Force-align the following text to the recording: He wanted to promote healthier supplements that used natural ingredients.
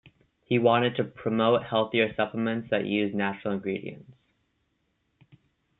He 0.45 0.57
wanted 0.57 0.95
to 0.95 1.03
promote 1.03 1.61
healthier 1.63 2.11
supplements 2.15 2.71
that 2.71 2.87
used 2.87 3.13
natural 3.13 3.53
ingredients. 3.53 4.11